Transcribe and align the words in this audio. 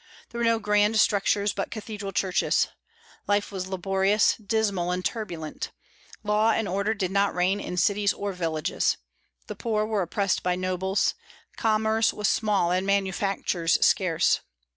There 0.29 0.39
were 0.39 0.45
no 0.45 0.57
grand 0.57 0.99
structures 0.99 1.53
but 1.53 1.69
cathedral 1.69 2.11
churches. 2.11 2.69
Life 3.27 3.51
was 3.51 3.67
laborious, 3.67 4.35
dismal, 4.37 4.89
and 4.89 5.05
turbulent. 5.05 5.69
Law 6.23 6.49
and 6.53 6.67
order 6.67 6.95
did 6.95 7.11
not 7.11 7.35
reign 7.35 7.59
in 7.59 7.77
cities 7.77 8.11
or 8.11 8.33
villages. 8.33 8.97
The 9.45 9.55
poor 9.55 9.85
were 9.85 10.01
oppressed 10.01 10.41
by 10.41 10.55
nobles. 10.55 11.13
Commerce 11.55 12.13
was 12.13 12.27
small 12.27 12.71
and 12.71 12.87
manufactures 12.87 13.77
scarce. 13.85 14.39